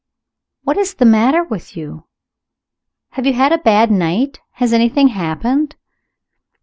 what 0.63 0.77
is 0.77 0.95
the 0.95 1.05
matter 1.05 1.43
with 1.43 1.77
you? 1.77 2.07
Have 3.11 3.27
you 3.27 3.33
had 3.33 3.51
a 3.51 3.59
bad 3.59 3.91
night? 3.91 4.39
Has 4.53 4.73
anything 4.73 5.09
happened?" 5.09 5.75